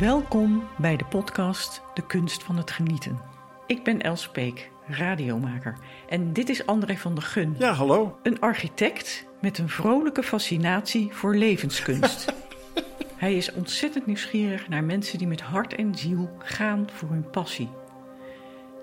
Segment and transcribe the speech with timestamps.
[0.00, 3.20] Welkom bij de podcast De Kunst van het Genieten.
[3.66, 5.78] Ik ben Els Peek, radiomaker.
[6.08, 7.54] En dit is André van der Gun.
[7.58, 8.18] Ja, hallo.
[8.22, 12.34] Een architect met een vrolijke fascinatie voor levenskunst.
[13.16, 17.70] Hij is ontzettend nieuwsgierig naar mensen die met hart en ziel gaan voor hun passie.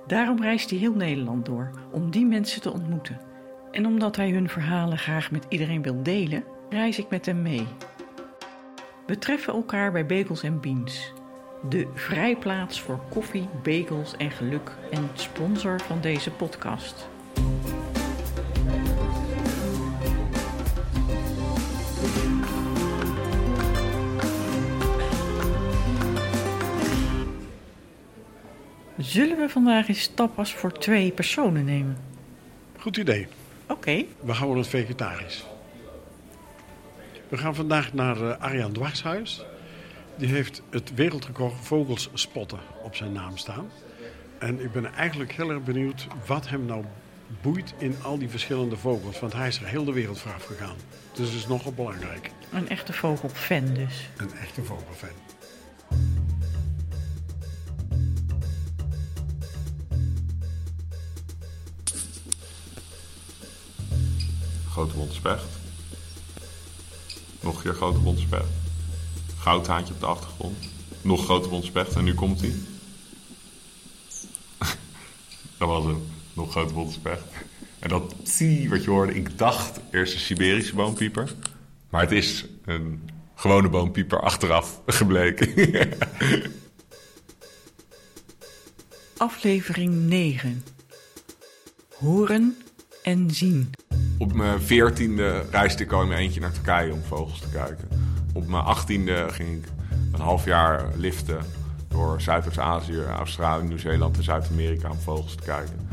[0.07, 3.20] Daarom reist hij heel Nederland door om die mensen te ontmoeten.
[3.71, 7.68] En omdat hij hun verhalen graag met iedereen wil delen, reis ik met hem mee.
[9.07, 11.14] We treffen elkaar bij Bagels Beans,
[11.70, 17.07] de vrijplaats voor koffie, bagels en geluk en sponsor van deze podcast.
[28.97, 31.97] Zullen we vandaag eens tapas voor twee personen nemen?
[32.80, 33.28] Goed idee.
[33.67, 34.05] Oké.
[34.19, 35.45] We houden het vegetarisch.
[37.30, 39.45] We gaan vandaag naar uh, Arjan Dwarshuis.
[40.17, 43.69] Die heeft het wereldrecord vogels spotten op zijn naam staan.
[44.39, 46.83] En ik ben eigenlijk heel erg benieuwd wat hem nou
[47.41, 49.19] boeit in al die verschillende vogels.
[49.19, 50.75] Want hij is er heel de wereld voor afgegaan.
[51.13, 52.31] Dus dat is nogal belangrijk.
[52.52, 54.09] Een echte vogelfan dus.
[54.17, 55.09] Een echte vogelfan.
[64.69, 65.56] Grote specht.
[67.47, 68.47] Nog een keer grote bonte specht.
[69.37, 70.57] Goudhaantje op de achtergrond.
[71.01, 72.53] Nog grote bonte specht en nu komt hij.
[75.57, 76.01] dat was hem.
[76.33, 76.99] Nog grote bonte.
[77.79, 81.35] En dat zie wat je hoorde, ik dacht eerst een Siberische boompieper.
[81.89, 85.53] Maar het is een gewone boompieper achteraf gebleken.
[89.17, 90.63] Aflevering 9.
[91.93, 92.57] Horen
[93.03, 93.71] en zien.
[94.17, 97.88] Op mijn veertiende reisde ik al in eentje naar Turkije om vogels te kijken.
[98.33, 99.69] Op mijn achttiende ging ik
[100.11, 101.38] een half jaar liften
[101.88, 105.89] door Zuidoost-Azië, Australië, Nieuw-Zeeland en Zuid-Amerika om vogels te kijken.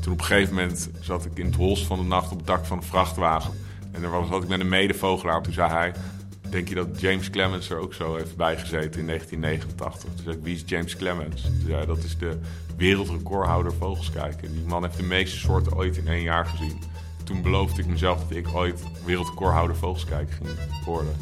[0.00, 2.46] Toen op een gegeven moment zat ik in het holst van de nacht op het
[2.46, 3.52] dak van een vrachtwagen.
[3.92, 5.42] En daar had ik met een medevogelaar.
[5.42, 5.92] Toen zei hij,
[6.50, 10.14] denk je dat James Clemens er ook zo heeft bijgezeten in 1989?
[10.14, 11.42] Toen zei ik, wie is James Clemens?
[11.42, 12.38] Toen zei hij, dat is de
[12.76, 14.52] wereldrecordhouder vogels kijken.
[14.52, 16.78] Die man heeft de meeste soorten ooit in één jaar gezien.
[17.30, 20.48] Toen beloofde ik mezelf dat ik ooit wereldrecordhouder vogels kijken ging
[20.84, 21.14] worden.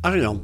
[0.00, 0.42] Arjan,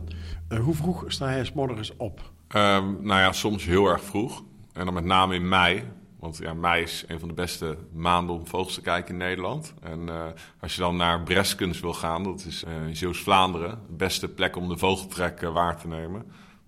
[0.48, 2.20] uh, hoe vroeg sta jij s morgens op?
[2.56, 4.42] Um, nou ja, soms heel erg vroeg.
[4.72, 5.82] En dan met name in mei.
[6.19, 9.75] Want ja, mei is een van de beste maanden om vogels te kijken in Nederland.
[9.82, 10.25] En uh,
[10.60, 14.56] als je dan naar Breskens wil gaan, dat is uh, in Zeeuws-Vlaanderen, de beste plek
[14.56, 16.25] om de vogeltrek waar te nemen.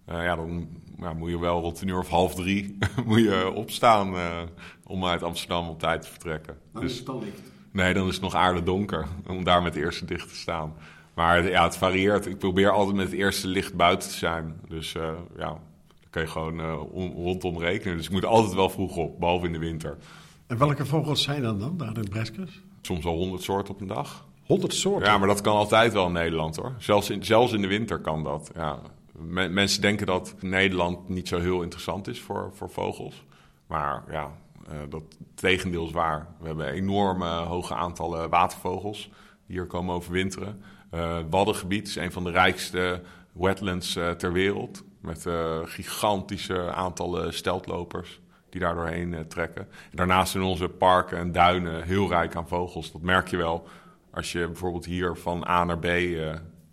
[0.07, 0.69] ja, dan
[1.01, 4.15] ja, moet je wel rond een uur of half drie moet je opstaan
[4.87, 6.57] om uit Amsterdam op tijd te vertrekken.
[6.73, 7.41] Dan dus, is het al licht.
[7.73, 10.75] Nee, dan is het nog aardig donker om daar met de eerste dicht te staan.
[11.15, 12.27] Maar ja, het varieert.
[12.27, 14.61] Ik probeer altijd met het eerste licht buiten te zijn.
[14.69, 15.03] Dus uh,
[15.37, 17.97] ja, dan kan je gewoon uh, om, rondom rekenen.
[17.97, 19.97] Dus ik moet altijd wel vroeg op, behalve in de winter.
[20.47, 22.61] En welke vogels zijn dan dan, daar in Breskes?
[22.83, 24.27] Soms al honderd soorten op een dag.
[24.47, 25.09] Honderd soorten?
[25.09, 26.75] Ja, maar dat kan altijd wel in Nederland hoor.
[26.79, 28.51] Zelfs in, zelfs in de winter kan dat.
[28.55, 28.79] Ja.
[29.29, 33.25] Mensen denken dat Nederland niet zo heel interessant is voor, voor vogels.
[33.67, 34.31] Maar ja,
[34.69, 35.03] uh, dat
[35.35, 36.27] tegendeel is waar.
[36.41, 39.11] We hebben enorme hoge aantallen watervogels
[39.47, 40.63] die hier komen overwinteren.
[40.95, 44.85] Uh, Waddengebied is een van de rijkste wetlands ter wereld.
[45.01, 45.27] Met
[45.65, 48.21] gigantische aantallen steltlopers
[48.51, 49.63] die daar doorheen trekken.
[49.63, 52.93] En daarnaast zijn onze parken en duinen heel rijk aan vogels.
[52.93, 53.69] Dat merk je wel
[54.11, 55.87] als je bijvoorbeeld hier van A naar B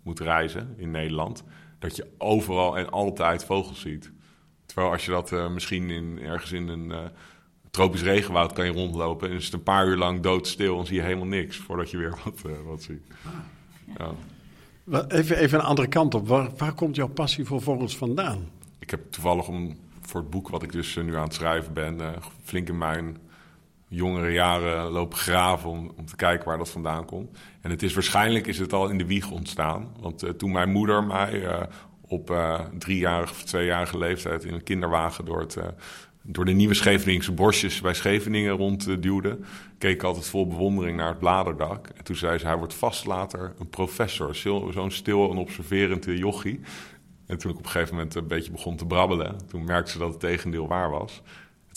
[0.02, 1.44] moet reizen in Nederland.
[1.78, 4.12] Dat je overal en altijd vogels ziet.
[4.66, 7.10] Terwijl als je dat misschien in, ergens in een
[7.70, 9.30] tropisch regenwoud kan je rondlopen...
[9.30, 11.56] en is het een paar uur lang doodstil en zie je helemaal niks...
[11.56, 13.02] voordat je weer wat, wat ziet.
[13.98, 14.14] Ja.
[15.08, 16.28] Even, even een andere kant op.
[16.28, 18.48] Waar, waar komt jouw passie voor vogels vandaan?
[18.78, 22.00] Ik heb toevallig om, voor het boek wat ik dus nu aan het schrijven ben,
[22.42, 23.16] flink in mijn
[23.88, 27.38] jongere jaren lopen graven om, om te kijken waar dat vandaan komt.
[27.60, 29.94] En het is waarschijnlijk is het al in de wieg ontstaan.
[30.00, 31.62] Want uh, toen mijn moeder mij uh,
[32.00, 32.36] op
[32.78, 35.56] driejarige of tweejarige leeftijd in een kinderwagen door het
[36.30, 39.38] door de nieuwe Scheveningse bosjes bij Scheveningen rondduwde,
[39.78, 41.88] keek ik altijd vol bewondering naar het bladerdak.
[41.88, 44.34] En toen zei ze, hij wordt vast later een professor.
[44.34, 46.60] Zo'n stil en observerend jochie.
[47.26, 49.98] En toen ik op een gegeven moment een beetje begon te brabbelen, toen merkte ze
[49.98, 51.22] dat het tegendeel waar was.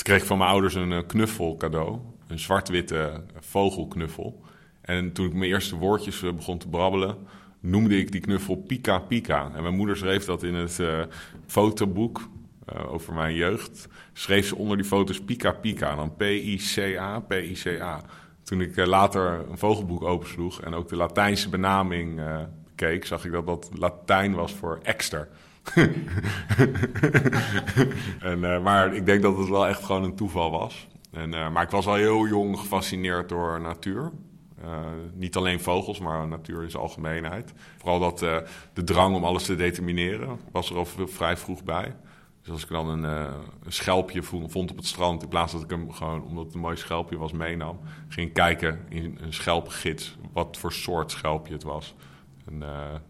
[0.01, 4.42] Toen kreeg ik van mijn ouders een eh, knuffel cadeau, een zwart-witte vogelknuffel.
[4.81, 7.18] En toen ik mijn eerste woordjes eh, begon te brabbelen,
[7.59, 9.51] noemde ik die knuffel Pika Pika.
[9.56, 10.81] En mijn moeder schreef dat in het
[11.45, 12.30] fotoboek
[12.88, 15.95] over mijn jeugd, schreef ze onder die foto's Pika Pika.
[15.95, 18.01] Dan P-I-C-A, P-I-C-A.
[18.44, 22.21] toen ik later een vogelboek opensloeg en ook de Latijnse benaming
[22.75, 25.30] keek, zag ik dat dat Latijn was voor ekster.
[28.19, 30.87] en, maar ik denk dat het wel echt gewoon een toeval was.
[31.11, 34.11] En, maar ik was al heel jong gefascineerd door natuur.
[34.63, 34.79] Uh,
[35.13, 37.53] niet alleen vogels, maar natuur in zijn algemeenheid.
[37.77, 38.19] Vooral dat
[38.73, 41.95] de drang om alles te determineren was er al vrij vroeg bij.
[42.41, 45.69] Dus als ik dan een, een schelpje vond op het strand, in plaats dat ik
[45.69, 50.57] hem gewoon, omdat het een mooi schelpje was, meenam, ging kijken in een schelpgids wat
[50.57, 51.95] voor soort schelpje het was.
[52.45, 52.63] En,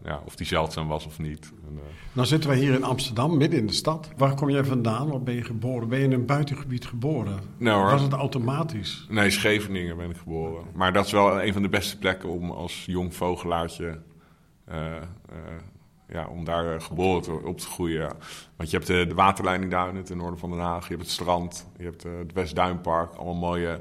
[0.04, 1.52] ja, of die zeldzaam was of niet.
[1.66, 1.78] En,
[2.12, 4.10] nou zitten wij hier in Amsterdam, midden in de stad.
[4.16, 5.10] Waar kom jij vandaan?
[5.10, 5.88] Waar ben je geboren?
[5.88, 7.40] Ben je in een buitengebied geboren?
[7.56, 9.06] Nou, Was het automatisch?
[9.08, 10.64] Nee, Scheveningen ben ik geboren.
[10.74, 13.98] Maar dat is wel een van de beste plekken om als jong vogelaartje...
[14.72, 14.76] Uh,
[16.08, 18.12] ja, om daar geboren te, op te groeien.
[18.56, 20.82] Want je hebt de, de waterleidingduinen ten noorden van Den Haag.
[20.82, 21.68] Je hebt het strand.
[21.76, 23.14] Je hebt het Westduinpark.
[23.14, 23.80] Allemaal mooie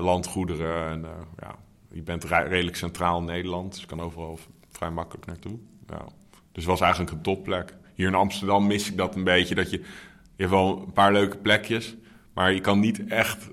[0.00, 0.88] landgoederen.
[0.88, 1.06] En,
[1.38, 1.54] ja,
[1.92, 3.70] je bent redelijk centraal in Nederland.
[3.70, 4.38] Dus je kan overal
[4.76, 5.58] vrij makkelijk naartoe.
[5.86, 6.04] Ja.
[6.52, 7.74] Dus het was eigenlijk een topplek.
[7.94, 9.54] Hier in Amsterdam mis ik dat een beetje.
[9.54, 9.84] Dat je, je
[10.36, 11.96] hebt wel een paar leuke plekjes,
[12.34, 13.48] maar je kan niet echt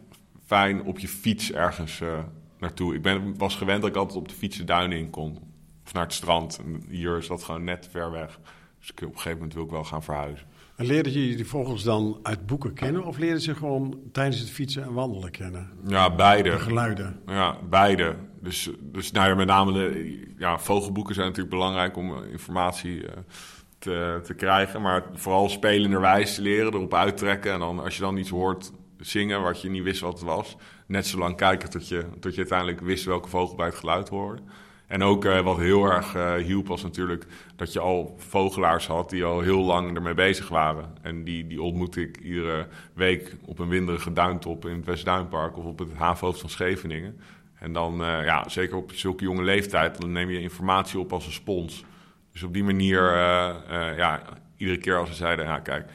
[0.46, 2.20] fijn op je fiets ergens uh,
[2.60, 2.96] naartoe.
[2.96, 5.38] Ik ben, was gewend dat ik altijd op de fiets de duinen in kon.
[5.86, 6.60] Of naar het strand.
[6.66, 8.40] En hier is dat gewoon net ver weg.
[8.80, 10.48] Dus ik, op een gegeven moment wil ik wel gaan verhuizen.
[10.76, 13.04] En leerde je die vogels dan uit boeken kennen?
[13.04, 15.70] Of leerde ze gewoon tijdens het fietsen en wandelen kennen?
[15.88, 16.50] Ja, beide.
[16.50, 17.20] De geluiden?
[17.26, 18.16] Ja, beide.
[18.44, 23.18] Dus, dus nou ja, met name de ja, vogelboeken zijn natuurlijk belangrijk om informatie eh,
[23.80, 24.82] te, te krijgen.
[24.82, 27.52] Maar vooral spelenderwijs leren, erop uittrekken.
[27.52, 30.58] En dan als je dan iets hoort zingen wat je niet wist wat het was...
[30.88, 34.10] net zo lang kijken tot je, tot je uiteindelijk wist welke vogel bij het geluid
[34.10, 34.42] hoorde.
[34.88, 36.14] En ook uh, wat heel erg
[36.46, 37.26] hielp was natuurlijk
[37.56, 40.96] dat je al vogelaars had die al heel lang ermee bezig waren.
[41.02, 45.66] En die, die ontmoette ik iedere week op een winderige duintop in het Westduinpark of
[45.66, 47.20] op het havenhoofd van Scheveningen.
[47.64, 51.26] En dan, uh, ja, zeker op zulke jonge leeftijd, dan neem je informatie op als
[51.26, 51.86] een spons.
[52.32, 53.18] Dus op die manier,
[53.96, 54.22] ja,
[54.58, 55.92] iedere keer als ze zeiden, ja kijk,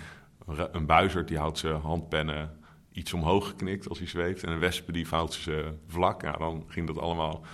[0.72, 2.58] een buizerd die houdt zijn handpennen
[2.92, 4.44] iets omhoog geknikt als hij zweeft.
[4.44, 6.22] En een wespen die houdt ze vlak.
[6.22, 7.44] Ja, dan ging dat allemaal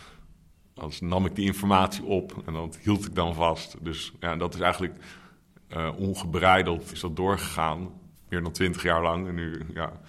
[0.75, 3.77] als nam ik die informatie op en dat hield ik dan vast.
[3.81, 4.95] Dus ja, dat is eigenlijk
[5.97, 7.91] ongebreideld is dat doorgegaan.
[8.29, 9.29] Meer dan twintig jaar lang.
[9.29, 10.01] En nu ja,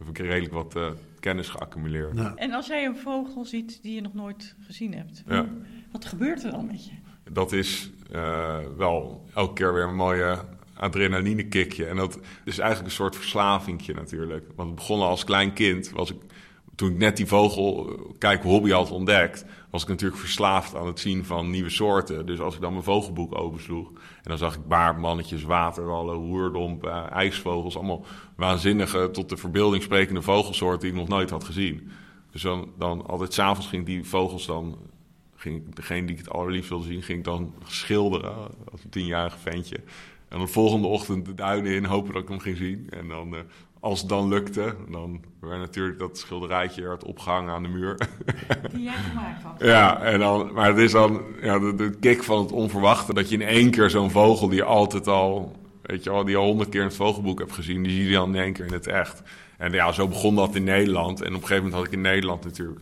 [0.00, 2.16] heb ik redelijk wat uh, kennis geaccumuleerd.
[2.16, 2.34] Ja.
[2.34, 5.46] En als jij een vogel ziet die je nog nooit gezien hebt, ja.
[5.92, 6.92] wat gebeurt er dan met je?
[7.32, 10.38] Dat is uh, wel elke keer weer een mooie
[10.74, 11.86] adrenaline kickje.
[11.86, 14.46] En dat is eigenlijk een soort verslavingje natuurlijk.
[14.56, 16.20] Want het begon als klein kind, was ik
[16.80, 21.00] toen ik net die vogel kijk hobby had ontdekt, was ik natuurlijk verslaafd aan het
[21.00, 22.26] zien van nieuwe soorten.
[22.26, 27.76] Dus als ik dan mijn vogelboek opensloeg en dan zag ik baardmannetjes, waterrallen, roerdompen, ijsvogels,
[27.76, 28.04] allemaal
[28.36, 31.90] waanzinnige tot de verbeelding sprekende vogelsoorten die ik nog nooit had gezien.
[32.30, 34.78] Dus dan, dan altijd s'avonds ging die vogels dan,
[35.36, 38.34] ging degene die ik het allerliefst wilde zien, ging ik dan schilderen
[38.72, 39.80] als een tienjarig ventje.
[40.28, 42.86] En de volgende ochtend de duinen in, hopen dat ik hem ging zien.
[42.90, 43.40] En dan uh,
[43.80, 47.98] als het dan lukte, dan werd natuurlijk dat schilderijtje werd opgehangen aan de muur.
[48.72, 49.60] Die jij gemaakt had.
[49.60, 53.14] Ja, en dan, maar het is dan ja, de, de kick van het onverwachte.
[53.14, 56.36] Dat je in één keer zo'n vogel die je altijd al, weet je al, die
[56.36, 58.66] al honderd keer in het vogelboek hebt gezien, die zie je dan in één keer
[58.66, 59.22] in het echt.
[59.56, 61.20] En ja, zo begon dat in Nederland.
[61.20, 62.80] En op een gegeven moment had ik in Nederland natuurlijk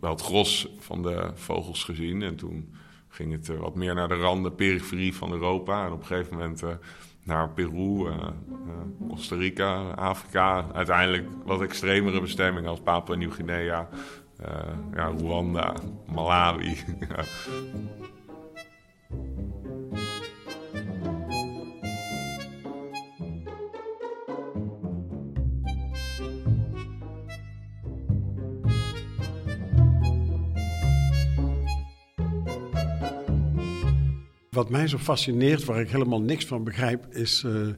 [0.00, 2.22] wel het gros van de vogels gezien.
[2.22, 2.74] En toen
[3.08, 5.86] ging het wat meer naar de randen, periferie van Europa.
[5.86, 6.62] En op een gegeven moment...
[6.62, 6.70] Uh,
[7.26, 10.64] naar Peru, uh, uh, Costa Rica, Afrika.
[10.72, 13.88] Uiteindelijk wat extremere bestemmingen als Papua Nieuw-Guinea,
[14.40, 14.46] uh,
[14.94, 15.74] ja, Rwanda,
[16.06, 16.76] Malawi.
[34.56, 37.68] Wat mij zo fascineert, waar ik helemaal niks van begrijp, is uh,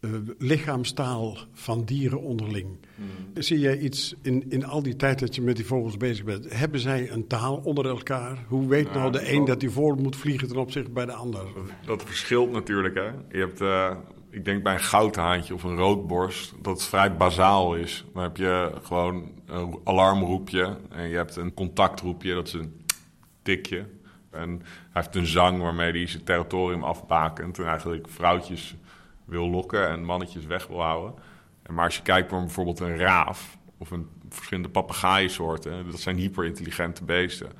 [0.00, 2.66] uh, lichaamstaal van dieren onderling.
[2.94, 3.06] Mm.
[3.42, 6.52] Zie jij iets in, in al die tijd dat je met die vogels bezig bent?
[6.52, 8.44] Hebben zij een taal onder elkaar?
[8.48, 11.40] Hoe weet nou de een dat hij voor moet vliegen ten opzichte bij de ander?
[11.54, 12.94] Dat, dat verschilt natuurlijk.
[12.94, 13.38] Hè?
[13.38, 13.96] Je hebt, uh,
[14.30, 18.04] ik denk bij een goudhaantje of een roodborst, dat het vrij bazaal is.
[18.14, 22.72] Dan heb je gewoon een alarmroepje en je hebt een contactroepje, dat is een
[23.42, 23.86] tikje.
[24.30, 27.58] En hij heeft een zang waarmee hij zijn territorium afbakent.
[27.58, 28.76] En eigenlijk vrouwtjes
[29.24, 31.14] wil lokken en mannetjes weg wil houden.
[31.62, 36.16] En maar als je kijkt naar bijvoorbeeld een raaf of een verschillende papegaaiensoorten, dat zijn
[36.16, 37.52] hyperintelligente beesten.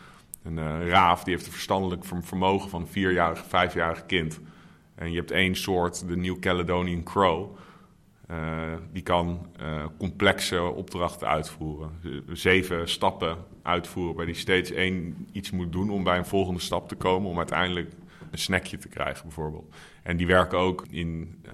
[0.43, 4.41] Een uh, raaf die heeft een verstandelijk vermogen van een vierjarig, vijfjarig kind.
[4.95, 7.57] En je hebt één soort, de New Caledonian Crow.
[8.31, 8.37] Uh,
[8.93, 11.91] die kan uh, complexe opdrachten uitvoeren.
[12.33, 13.37] Zeven stappen
[13.71, 14.15] uitvoeren.
[14.15, 17.31] Waarbij die steeds één iets moet doen om bij een volgende stap te komen.
[17.31, 17.91] Om uiteindelijk
[18.31, 19.75] een snackje te krijgen, bijvoorbeeld.
[20.03, 21.53] En die werken ook in uh,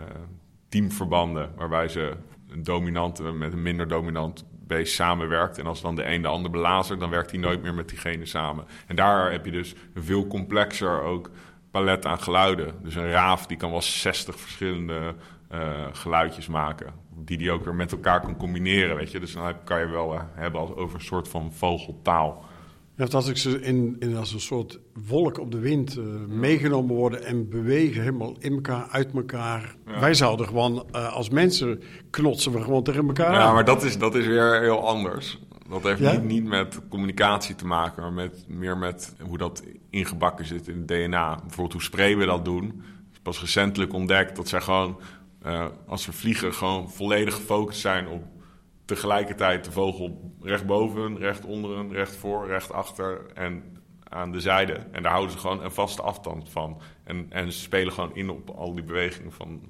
[0.68, 1.52] teamverbanden.
[1.56, 2.16] Waarbij ze
[2.48, 5.58] een dominante met een minder dominant beest samenwerkt.
[5.58, 8.26] En als dan de een de ander belazert, dan werkt hij nooit meer met diegene
[8.26, 8.64] samen.
[8.86, 11.30] En daar heb je dus een veel complexer ook
[11.70, 12.74] palet aan geluiden.
[12.82, 15.14] Dus een raaf die kan wel 60 verschillende
[15.52, 16.92] uh, geluidjes maken.
[17.24, 19.20] Die die ook weer met elkaar kan combineren, weet je.
[19.20, 22.44] Dus dan kan je wel uh, hebben als over een soort van vogeltaal.
[22.96, 26.94] Ja, als ik ze in, in als een soort wolk op de wind uh, meegenomen
[26.94, 29.76] worden en bewegen helemaal in elkaar, uit elkaar.
[29.86, 30.00] Ja.
[30.00, 33.32] Wij zouden gewoon als mensen knotsen we gewoon tegen elkaar.
[33.32, 35.38] Ja, maar dat is, dat is weer heel anders.
[35.68, 40.46] Dat heeft niet, niet met communicatie te maken, maar met, meer met hoe dat ingebakken
[40.46, 41.34] zit in het DNA.
[41.34, 42.82] Bijvoorbeeld hoe spreeuwen dat doen.
[43.22, 45.00] Pas recentelijk ontdekt dat zij gewoon
[45.46, 48.24] uh, als we vliegen gewoon volledig gefocust zijn op
[48.84, 53.62] tegelijkertijd de vogel recht boven, recht onderen, recht voor, recht achter en
[54.08, 54.72] aan de zijde.
[54.72, 56.80] En daar houden ze gewoon een vaste afstand van.
[57.04, 59.60] En, en ze spelen gewoon in op al die bewegingen van,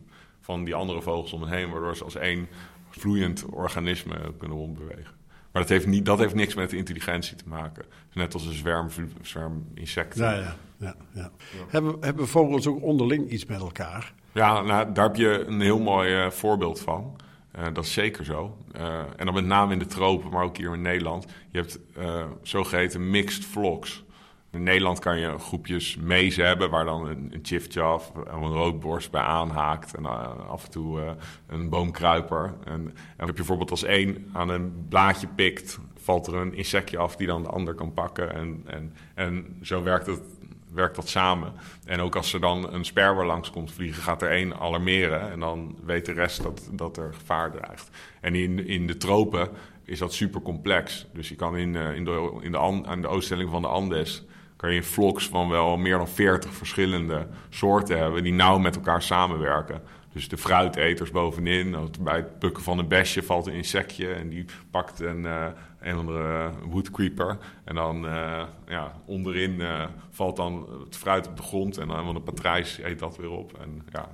[0.40, 2.49] van die andere vogels om hen heen, waardoor ze als één
[2.90, 5.14] vloeiend organisme kunnen rondbewegen.
[5.52, 7.85] Maar dat heeft, niet, dat heeft niks met intelligentie te maken.
[8.12, 8.88] Net als een zwerm,
[9.23, 10.25] zwerm insecten.
[10.25, 11.30] Ja, ja, ja, ja.
[11.68, 14.14] Hebben, hebben vogels ook onderling iets met elkaar?
[14.37, 17.16] Ja, nou, daar heb je een heel mooi uh, voorbeeld van.
[17.59, 18.57] Uh, dat is zeker zo.
[18.76, 21.26] Uh, en dan met name in de tropen, maar ook hier in Nederland.
[21.50, 21.78] Je hebt
[22.43, 24.05] zogeheten mixed flocks.
[24.52, 29.11] In Nederland kan je groepjes mezen hebben waar dan een, een chifchaf of een roodborst
[29.11, 29.95] bij aanhaakt.
[29.95, 30.07] En
[30.49, 31.16] af en toe
[31.47, 32.55] een boomkruiper.
[32.64, 36.99] En, en heb je bijvoorbeeld als één aan een blaadje pikt, valt er een insectje
[36.99, 38.35] af die dan de ander kan pakken.
[38.35, 40.23] En, en, en zo werkt het
[40.76, 41.52] werkt dat samen.
[41.85, 45.30] En ook als er dan een sperwer langs komt vliegen, gaat er één alarmeren.
[45.30, 47.90] En dan weet de rest dat, dat er gevaar dreigt.
[48.21, 49.49] En in, in de tropen
[49.85, 51.06] is dat super complex.
[51.12, 54.25] Dus je kan in, in de, in de, aan de ooststelling van de Andes
[54.56, 59.02] kan je vlogs van wel meer dan 40 verschillende soorten hebben die nauw met elkaar
[59.02, 59.83] samenwerken.
[60.12, 64.45] Dus de fruiteters bovenin, bij het pukken van een besje valt een insectje en die
[64.71, 65.47] pakt een, uh,
[65.93, 67.38] een andere woodcreeper.
[67.64, 72.16] En dan uh, ja, onderin uh, valt dan het fruit op de grond en dan
[72.16, 73.59] een patrijs eet dat weer op.
[73.61, 74.09] En, ja.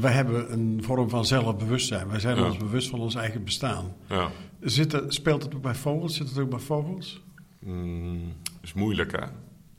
[0.00, 2.08] Wij hebben een vorm van zelfbewustzijn.
[2.08, 2.44] Wij zijn ja.
[2.44, 3.94] ons bewust van ons eigen bestaan.
[4.06, 4.28] Ja.
[4.60, 6.16] Zit het, speelt het ook bij vogels?
[6.16, 7.22] Zit het ook bij vogels?
[7.58, 9.24] Mm, is moeilijk hè.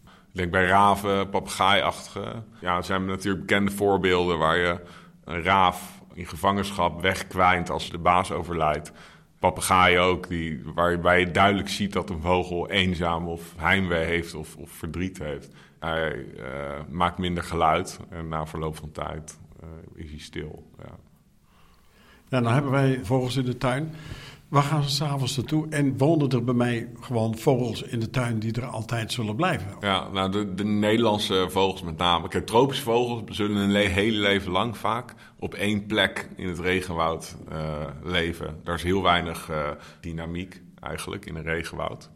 [0.05, 2.43] Ik denk bij raven, papegaaiachtige.
[2.61, 4.79] Ja, er zijn natuurlijk bekende voorbeelden waar je
[5.23, 8.91] een raaf in gevangenschap wegkwijnt als de baas overlijdt.
[9.39, 14.55] Papegaaien ook, die, waarbij je duidelijk ziet dat een vogel eenzaam of heimwee heeft of,
[14.55, 15.51] of verdriet heeft.
[15.79, 16.43] Hij uh,
[16.89, 20.71] maakt minder geluid en na verloop van tijd uh, is hij stil.
[20.77, 20.95] Ja.
[22.27, 23.93] ja, dan hebben wij vogels in de tuin.
[24.47, 25.67] Waar gaan ze s'avonds naartoe?
[25.69, 29.67] En wonen er bij mij gewoon vogels in de tuin die er altijd zullen blijven?
[29.79, 32.27] Ja, nou de, de Nederlandse vogels met name.
[32.27, 36.59] Kijk, tropische vogels zullen hun le hele leven lang vaak op één plek in het
[36.59, 38.59] regenwoud uh, leven.
[38.63, 39.69] Daar is heel weinig uh,
[40.01, 42.09] dynamiek eigenlijk in een regenwoud.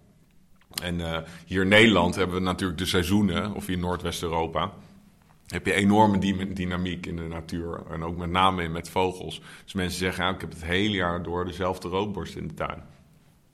[0.84, 4.72] En uh, hier in Nederland hebben we natuurlijk de seizoenen, of in Noordwest-Europa
[5.52, 6.20] heb je enorme
[6.54, 7.82] dynamiek in de natuur.
[7.90, 9.42] En ook met name met vogels.
[9.64, 12.84] Dus mensen zeggen, ja, ik heb het hele jaar door dezelfde roodborst in de tuin.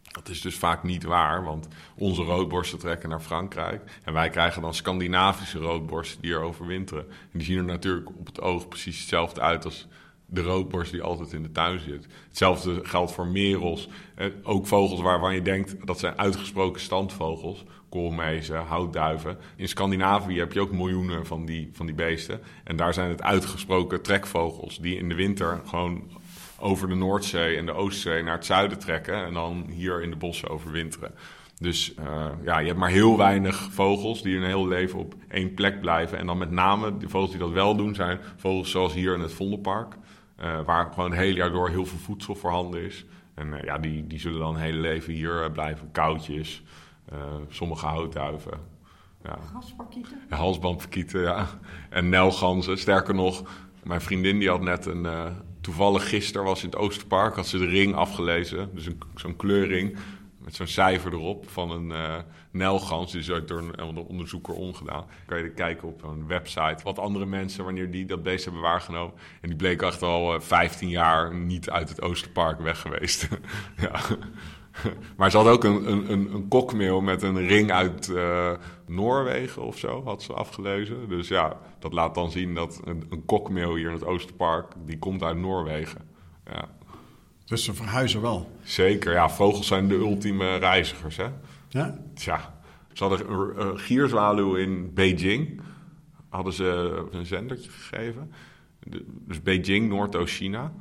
[0.02, 4.00] Dat is dus vaak niet waar, want onze roodborsten trekken naar Frankrijk.
[4.04, 7.08] En wij krijgen dan Scandinavische roodborsten die er overwinteren.
[7.10, 9.88] En die zien er natuurlijk op het oog precies hetzelfde uit als
[10.30, 12.08] de roodborst die altijd in de tuin zit.
[12.28, 13.90] Hetzelfde geldt voor merels.
[14.16, 19.38] Eh, ook vogels waarvan je denkt dat zijn uitgesproken standvogels koolmezen, houtduiven.
[19.56, 22.40] In Scandinavië heb je ook miljoenen van die, van die beesten.
[22.64, 26.04] En daar zijn het uitgesproken trekvogels die in de winter gewoon
[26.60, 30.16] over de Noordzee en de Oostzee naar het zuiden trekken en dan hier in de
[30.16, 31.12] bossen overwinteren.
[31.60, 35.54] Dus uh, ja, je hebt maar heel weinig vogels die hun hele leven op één
[35.54, 36.18] plek blijven.
[36.18, 39.20] En dan met name de vogels die dat wel doen, zijn vogels zoals hier in
[39.20, 39.96] het Vondelpark.
[40.42, 43.06] Uh, waar gewoon het hele jaar door heel veel voedsel voorhanden is.
[43.34, 45.92] En uh, ja, die, die zullen dan het hele leven hier blijven.
[45.92, 46.64] Koudjes,
[47.14, 47.18] uh,
[47.50, 48.60] sommige houtduiven.
[49.24, 49.38] Ja.
[50.30, 51.20] Gasparkieten?
[51.22, 51.48] Ja, ja.
[51.90, 52.78] En nelganzen.
[52.78, 53.44] Sterker nog,
[53.84, 55.08] mijn vriendin die had net een...
[55.62, 58.70] Toevallig gisteren was in het Oosterpark, had ze de ring afgelezen.
[58.74, 59.98] Dus zo'n kleurring
[60.48, 62.16] met zo'n cijfer erop van een uh,
[62.52, 63.12] nelgans.
[63.12, 65.06] Die is door een, een, onderzoeker omgedaan.
[65.26, 69.14] kan je kijken op een website wat andere mensen, wanneer die dat beest hebben waargenomen.
[69.42, 73.28] En die bleek echt al uh, 15 jaar niet uit het Oosterpark weg geweest.
[73.86, 74.00] ja.
[75.18, 78.12] maar ze had ook een, een, een, kokmeel met een ring uit
[78.86, 81.10] Noorwegen of zo, had ze afgelezen.
[81.10, 85.00] Dus ja, dat laat dan zien dat een, een kokmeel hier in het Oosterpark, die
[85.00, 86.02] komt uit Noorwegen.
[86.46, 86.77] Ja.
[87.48, 88.52] Dus ze verhuizen wel?
[88.64, 89.30] Zeker, ja.
[89.30, 91.28] Vogels zijn de ultieme reizigers, hè.
[91.70, 91.98] Ja?
[92.14, 92.60] Tja,
[92.94, 95.62] ze hadden een, gierzwaluw in Beijing.
[96.30, 98.32] Hadden ze een zendertje gegeven.
[99.28, 100.74] Dus Beijing, Noordoost-China.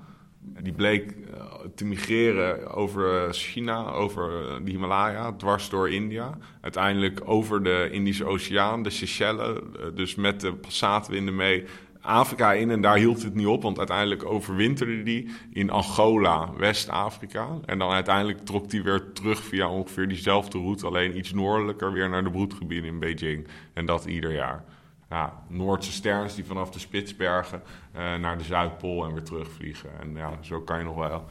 [0.63, 1.45] Die bleek eh,
[1.75, 4.31] te migreren over China, over
[4.65, 6.39] de Himalaya, dwars door India.
[6.61, 9.59] Uiteindelijk over de Indische Oceaan, de Seychelles.
[9.59, 11.65] eh, Dus met de passaatwinden mee
[12.07, 12.71] Afrika in.
[12.71, 17.49] En daar hield het niet op, want uiteindelijk overwinterde die in Angola, West-Afrika.
[17.65, 22.09] En dan uiteindelijk trok die weer terug via ongeveer diezelfde route, alleen iets noordelijker weer
[22.09, 23.47] naar de broedgebieden in Beijing.
[23.73, 24.65] En dat ieder jaar.
[25.11, 29.91] Ja, Noordse sterns die vanaf de Spitsbergen eh, naar de Zuidpool en weer terugvliegen.
[30.01, 31.25] En ja, zo kan je nog wel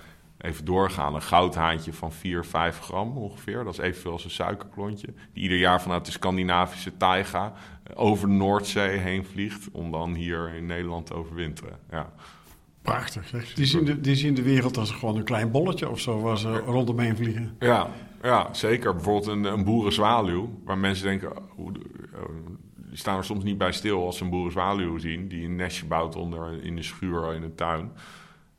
[0.46, 1.16] even doorgaan.
[1.16, 3.64] Een goudhaantje van 4, 5 gram ongeveer.
[3.64, 5.08] Dat is evenveel als een suikerklontje.
[5.34, 9.70] Die ieder jaar vanuit de Scandinavische taiga eh, over de Noordzee heen vliegt.
[9.72, 11.80] Om dan hier in Nederland te overwinteren.
[11.92, 12.14] Ja.
[12.82, 13.54] Prachtig zeg.
[13.54, 16.38] Die zien, de, die zien de wereld als gewoon een klein bolletje of zo, waar
[16.38, 17.56] ze rondomheen vliegen.
[17.60, 17.90] Ja,
[18.22, 18.94] ja, zeker.
[18.94, 21.72] Bijvoorbeeld een, een boerenzwaluw, waar mensen denken, hoe,
[22.14, 22.20] eh,
[22.76, 25.86] die staan er soms niet bij stil als ze een boerenzwaluw zien, die een nestje
[25.86, 27.92] bouwt onder in de schuur in een tuin.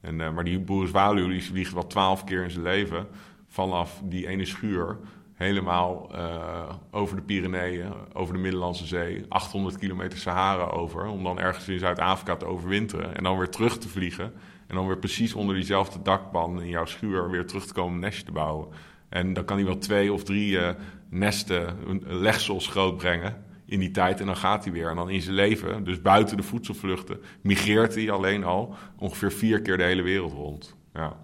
[0.06, 3.06] En, eh, maar die boerenzwaluw die vliegt wel twaalf keer in zijn leven
[3.48, 4.98] vanaf die ene schuur
[5.34, 11.38] helemaal eh, over de Pyreneeën, over de Middellandse Zee, 800 kilometer Sahara over, om dan
[11.38, 14.32] ergens in Zuid-Afrika te overwinteren en dan weer terug te vliegen.
[14.66, 18.00] En dan weer precies onder diezelfde dakpan in jouw schuur weer terug te komen een
[18.00, 18.68] nestje te bouwen.
[19.08, 20.74] En dan kan hij wel twee of drie eh,
[21.08, 24.20] nesten, legsels groot brengen in die tijd.
[24.20, 24.90] En dan gaat hij weer.
[24.90, 29.62] En dan in zijn leven, dus buiten de voedselvluchten, migreert hij alleen al ongeveer vier
[29.62, 30.76] keer de hele wereld rond.
[30.94, 31.16] Ja.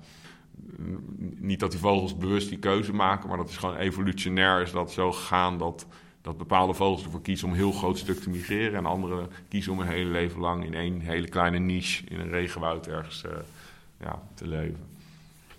[1.36, 4.92] Niet dat die vogels bewust die keuze maken, maar dat is gewoon evolutionair is dat
[4.92, 5.86] zo gegaan dat,
[6.22, 8.78] dat bepaalde vogels ervoor kiezen om heel groot stuk te migreren.
[8.78, 12.30] En andere kiezen om een hele leven lang in één hele kleine niche in een
[12.30, 13.30] regenwoud ergens eh,
[14.00, 14.90] ja, te leven.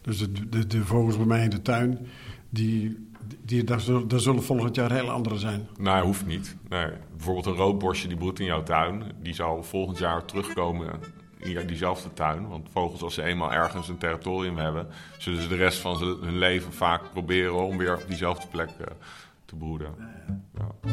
[0.01, 2.07] Dus de, de, de vogels bij mij in de tuin,
[2.49, 3.07] die,
[3.41, 5.67] die, daar, zullen, daar zullen volgend jaar heel andere zijn.
[5.77, 6.55] Nee, hoeft niet.
[6.69, 6.87] Nee.
[7.15, 9.03] Bijvoorbeeld een roodborstje die broedt in jouw tuin.
[9.21, 10.99] Die zal volgend jaar terugkomen
[11.37, 12.47] in diezelfde tuin.
[12.47, 14.87] Want vogels, als ze eenmaal ergens een territorium hebben...
[15.17, 18.85] zullen ze de rest van hun leven vaak proberen om weer op diezelfde plek eh,
[19.45, 19.95] te broeden.
[20.53, 20.91] Ja.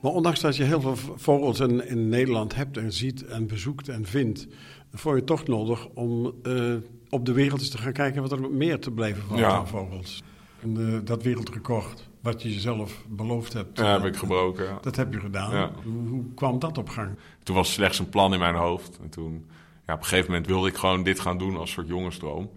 [0.00, 3.88] Maar ondanks dat je heel veel vogels in, in Nederland hebt en ziet en bezoekt
[3.88, 4.46] en vindt,
[4.92, 6.74] vond je het toch nodig om eh,
[7.08, 9.50] op de wereld eens te gaan kijken wat er meer te blijven van Ja.
[9.50, 10.22] aan vogels.
[10.62, 14.64] En eh, dat wereldrecord, wat je jezelf beloofd hebt, Ja, heb eh, ik gebroken.
[14.64, 14.78] ja.
[14.82, 15.54] dat heb je gedaan.
[15.54, 15.70] Ja.
[15.84, 17.08] Hoe, hoe kwam dat op gang?
[17.42, 18.98] Toen was slechts een plan in mijn hoofd.
[19.02, 19.46] En toen,
[19.86, 22.50] ja, op een gegeven moment wilde ik gewoon dit gaan doen als soort jongensdroom.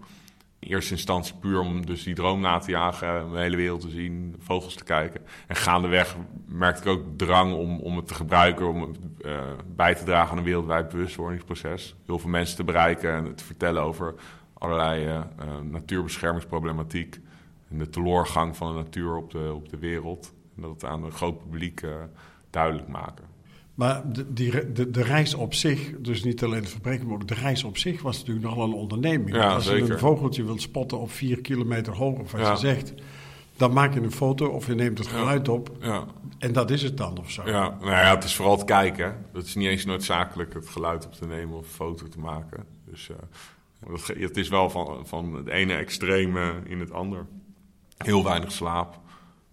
[0.62, 3.90] In eerste instantie puur om dus die droom na te jagen, de hele wereld te
[3.90, 5.20] zien, vogels te kijken.
[5.46, 8.94] En gaandeweg merkte ik ook drang om, om het te gebruiken, om
[9.24, 11.94] eh, bij te dragen aan een wereldwijd bewustwordingsproces.
[12.06, 14.14] Heel veel mensen te bereiken en te vertellen over
[14.62, 17.20] allerlei eh, eh, natuurbeschermingsproblematiek.
[17.68, 20.34] En de teloorgang van de natuur op de, op de wereld.
[20.56, 21.90] En dat het aan een groot publiek eh,
[22.50, 23.24] duidelijk maken.
[23.74, 27.28] Maar de, die, de, de reis op zich, dus niet alleen het verbreken, maar ook
[27.28, 29.36] de reis op zich was natuurlijk nogal een onderneming.
[29.36, 32.50] Ja, Als je een vogeltje wilt spotten op vier kilometer hoog, of wat Ja.
[32.50, 32.94] je zegt,
[33.56, 36.04] dan maak je een foto of je neemt het geluid op Ja.
[36.38, 37.42] en dat is het dan of zo.
[37.46, 39.24] Ja, nou ja, het is vooral het kijken.
[39.32, 42.64] Het is niet eens noodzakelijk het geluid op te nemen of een foto te maken.
[42.90, 43.16] Dus eh,
[43.90, 47.26] dat het is wel van, van het ene extreme in het ander.
[47.96, 49.00] Heel weinig slaap.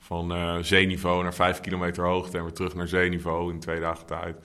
[0.10, 4.06] Van eh, zeeniveau naar vijf kilometer hoogte en weer terug naar zeeniveau in twee dagen
[4.06, 4.38] tijd.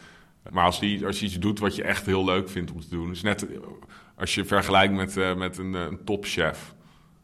[0.51, 2.89] Maar als, die, als je iets doet wat je echt heel leuk vindt om te
[2.89, 3.11] doen.
[3.11, 3.47] is net
[4.17, 6.75] als je vergelijkt met, eh, met een, eh, een topchef.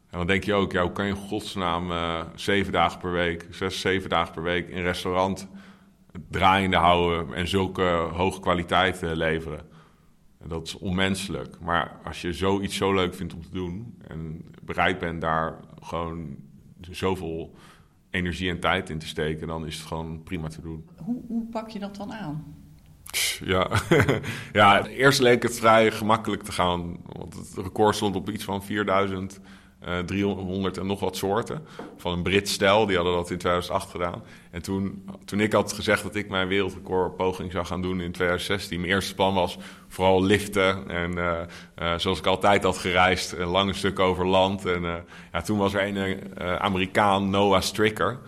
[0.09, 1.91] En dan denk je ook, ja, hoe kan je in godsnaam
[2.35, 5.47] zeven dagen per week, zes, zeven dagen per week in restaurant
[6.29, 9.59] draaiende houden en zulke hoge kwaliteit leveren.
[10.39, 11.59] En dat is onmenselijk.
[11.59, 16.35] Maar als je zoiets zo leuk vindt om te doen en bereid bent daar gewoon
[16.91, 17.55] zoveel
[18.11, 20.89] energie en tijd in te steken, dan is het gewoon prima te doen.
[20.97, 22.55] Hoe, hoe pak je dat dan aan?
[23.43, 23.69] Ja.
[24.53, 26.97] ja, eerst leek het vrij gemakkelijk te gaan.
[27.05, 29.39] Want het record stond op iets van 4000.
[29.81, 31.65] Eh 300 en nog wat soorten.
[31.97, 34.23] Van een Brits stel, die hadden dat in 2008 gedaan.
[34.51, 38.79] En toen, toen ik had gezegd dat ik mijn wereldrecordpoging zou gaan doen in 2016.
[38.79, 40.89] Mijn eerste plan was vooral liften.
[40.89, 41.41] En eh,
[41.75, 44.65] eh, zoals ik altijd had gereisd, een lange stuk over land.
[44.65, 44.93] En eh,
[45.31, 48.19] ja, toen was er een eh, Amerikaan, Noah Stricker.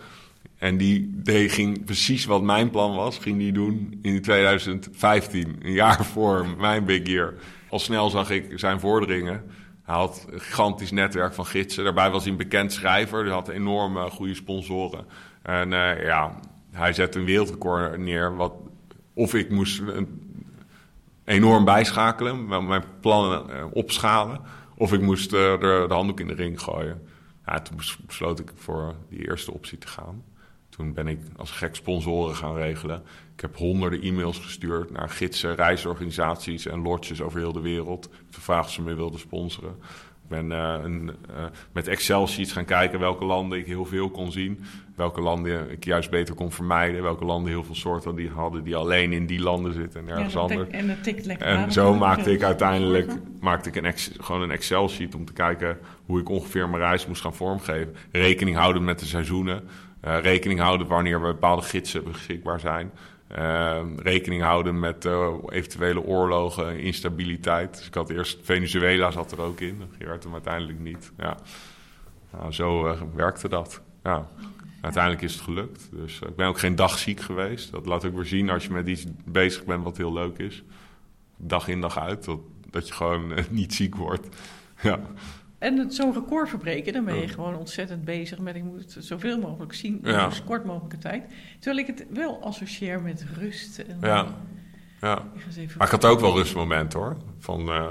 [0.58, 5.56] En die deed, ging precies wat mijn plan was, ging die doen in 2015.
[5.62, 7.34] Een jaar voor mijn big year.
[7.68, 9.42] Al snel zag ik zijn vorderingen.
[9.84, 11.84] Hij had een gigantisch netwerk van gidsen.
[11.84, 13.24] Daarbij was hij een bekend schrijver.
[13.24, 15.06] Hij had enorm eh, goede sponsoren.
[15.42, 18.36] En eh, ja, hij zette een wereldrecord neer.
[18.36, 18.52] Wat,
[19.14, 20.22] of ik moest een
[21.24, 24.40] enorm bijschakelen, mijn plannen opschalen.
[24.76, 27.02] Of ik moest de handdoek in de ring gooien.
[27.46, 30.22] Ja, toen besloot ik voor die eerste optie te gaan.
[30.76, 33.02] Toen ben ik als gek sponsoren gaan regelen.
[33.34, 38.08] Ik heb honderden e-mails gestuurd naar gidsen, reisorganisaties en lodges over heel de wereld.
[38.30, 39.76] Gevraagd of ze me wilden sponsoren.
[40.22, 44.32] Ik ben uh, een, uh, met Excel-sheets gaan kijken welke landen ik heel veel kon
[44.32, 44.64] zien.
[44.96, 47.02] Welke landen ik juist beter kon vermijden.
[47.02, 50.34] Welke landen heel veel soorten die hadden die alleen in die landen zitten en ergens
[50.34, 50.68] ja, anders.
[50.68, 55.14] En, dat tikt lekker en zo maakte ik uiteindelijk maakte ik een gewoon een Excel-sheet
[55.14, 57.94] om te kijken hoe ik ongeveer mijn reis moest gaan vormgeven.
[58.10, 59.62] Rekening houden met de seizoenen.
[60.04, 62.92] Uh, rekening houden wanneer we bepaalde gidsen beschikbaar zijn.
[63.38, 67.76] Uh, rekening houden met uh, eventuele oorlogen, instabiliteit.
[67.76, 69.78] Dus ik had eerst Venezuela zat er ook in.
[69.78, 71.12] Dat werd hem uiteindelijk niet.
[71.16, 71.36] Ja.
[72.32, 73.80] Nou, zo uh, werkte dat.
[74.02, 74.28] Ja.
[74.80, 75.88] Uiteindelijk is het gelukt.
[75.92, 77.72] Dus ik ben ook geen dag ziek geweest.
[77.72, 80.62] Dat laat ook weer zien als je met iets bezig bent wat heel leuk is.
[81.36, 82.24] Dag in dag uit.
[82.24, 82.40] Dat,
[82.70, 84.28] dat je gewoon niet ziek wordt.
[84.82, 85.00] Ja.
[85.64, 88.54] En zo'n record verbreken, dan ben je gewoon ontzettend bezig met...
[88.56, 90.30] ik moet het zoveel mogelijk zien in Ja.
[90.30, 91.22] zo kort mogelijke tijd.
[91.58, 93.78] Terwijl ik het wel associeer met rust.
[93.78, 94.26] En, Ja.
[95.00, 95.22] Ja.
[95.56, 95.76] Ik.
[95.76, 97.16] Maar ik had ook wel rustmomenten hoor.
[97.38, 97.90] Van, eh,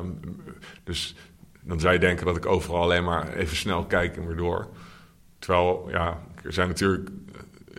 [0.83, 1.15] dus
[1.61, 4.67] dan zou je denken dat ik overal alleen maar even snel kijk en weer door.
[5.39, 7.09] Terwijl, ja, er zijn natuurlijk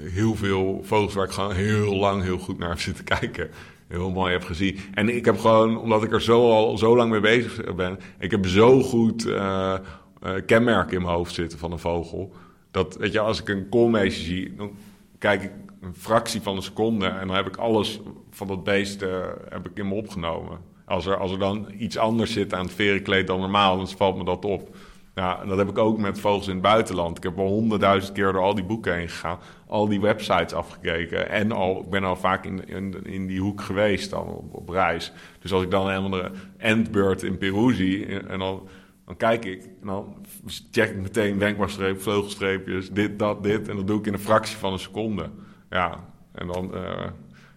[0.00, 3.50] heel veel vogels waar ik gewoon heel lang heel goed naar heb zitten kijken.
[3.88, 4.78] Heel mooi heb gezien.
[4.94, 8.30] En ik heb gewoon, omdat ik er zo al zo lang mee bezig ben, ik
[8.30, 12.32] heb zo goed eh, eh, kenmerken in mijn hoofd zitten van een vogel.
[12.70, 14.70] Dat, weet je, als ik een koolmeesje zie, dan
[15.18, 19.02] kijk ik een fractie van een seconde en dan heb ik alles van dat beest
[19.02, 20.58] eh, heb ik in me opgenomen.
[20.84, 24.16] Als er, als er dan iets anders zit aan het verenkleed dan normaal, dan valt
[24.16, 24.76] me dat op.
[25.14, 27.16] Ja, en dat heb ik ook met vogels in het buitenland.
[27.16, 31.28] Ik heb al honderdduizend keer door al die boeken heen gegaan, al die websites afgekeken.
[31.28, 32.68] En al, ik ben al vaak in,
[33.04, 35.12] in, die hoek geweest dan op, reis.
[35.40, 38.68] Dus als ik dan een andere endbird in Peru zie, en dan,
[39.06, 40.26] dan kijk ik en dan
[40.70, 43.68] check ik meteen wenkbrauwstreep, vleugelstreepjes, dit, dat, dit.
[43.68, 45.30] En dat doe ik in een fractie van een seconde.
[45.70, 46.70] Ja, en dan...
[46.74, 47.04] Uh,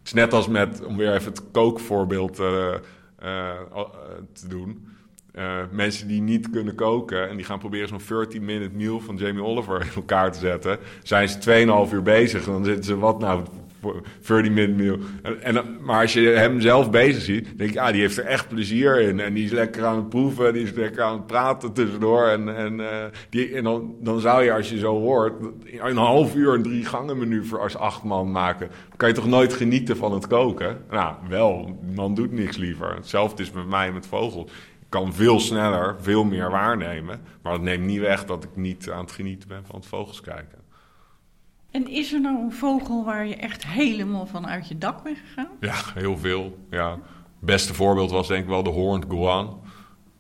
[0.08, 2.74] het is net als met, om weer even het kookvoorbeeld uh,
[3.24, 3.52] uh,
[4.34, 4.97] te doen.
[5.38, 9.44] Uh, mensen die niet kunnen koken en die gaan proberen zo'n 30-minute meal van Jamie
[9.44, 12.46] Oliver in elkaar te zetten, zijn ze 2,5 uur bezig.
[12.46, 13.44] En dan zitten ze, wat nou,
[14.22, 14.98] 30-minute meal.
[15.22, 18.26] En, en, maar als je hem zelf bezig ziet, denk je, ah, die heeft er
[18.26, 19.20] echt plezier in.
[19.20, 22.28] En die is lekker aan het proeven, die is lekker aan het praten tussendoor.
[22.28, 22.88] En, en, uh,
[23.30, 25.34] die, en dan, dan zou je, als je zo hoort,
[25.82, 28.68] een half uur een drie gangen menu voor als acht man maken.
[28.88, 30.78] Dan kan je toch nooit genieten van het koken?
[30.90, 32.96] Nou, wel, man doet niks liever.
[32.96, 34.52] Hetzelfde is met mij met vogels
[34.90, 37.22] kan veel sneller, veel meer waarnemen.
[37.42, 40.22] Maar dat neemt niet weg dat ik niet aan het genieten ben van het vogels
[40.22, 40.58] kijken.
[41.72, 45.18] En is er nou een vogel waar je echt helemaal van uit je dak bent
[45.18, 45.50] gegaan?
[45.60, 46.58] Ja, heel veel.
[46.70, 46.92] Ja.
[46.92, 47.00] Het
[47.40, 49.62] beste voorbeeld was denk ik wel de horned guan.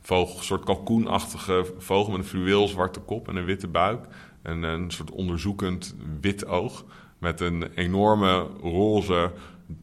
[0.02, 4.06] Vogel, een soort kalkoenachtige vogel met een fluweel zwarte kop en een witte buik.
[4.42, 6.86] En een soort onderzoekend wit oog.
[7.18, 9.32] Met een enorme roze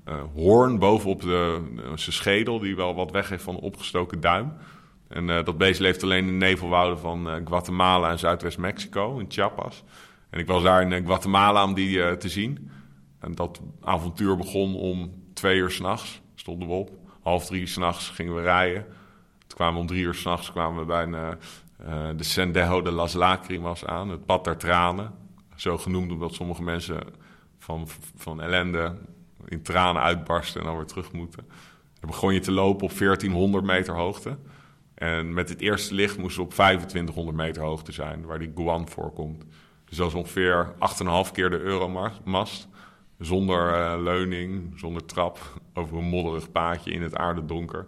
[0.08, 4.52] uh, hoorn bovenop de, uh, zijn schedel, die wel wat weggeeft van een opgestoken duim.
[5.08, 9.84] En uh, dat beest leeft alleen in de nevelwouden van Guatemala en Zuidwest-Mexico, in Chiapas.
[10.30, 12.70] En ik was daar in Guatemala om die te zien.
[13.20, 16.90] En dat avontuur begon om twee uur s'nachts, stonden we op.
[17.22, 18.84] Half drie s'nachts gingen we rijden.
[19.46, 20.52] Toen kwamen we om drie uur s'nachts
[20.86, 21.38] bij een,
[22.16, 25.12] de Sendejo de las Lacrimas aan, het pad der tranen.
[25.54, 27.00] Zo genoemd omdat sommige mensen
[27.58, 28.96] van, van ellende
[29.48, 31.46] in tranen uitbarsten en dan weer terug moeten.
[32.00, 34.38] Dan begon je te lopen op 1400 meter hoogte.
[35.04, 38.88] En met het eerste licht moesten we op 2500 meter hoogte zijn, waar die Guan
[38.88, 39.44] voorkomt.
[39.84, 40.72] Dus dat is ongeveer
[41.26, 42.68] 8,5 keer de Euromast.
[43.18, 47.86] Zonder uh, leuning, zonder trap, over een modderig paadje in het aardedonker.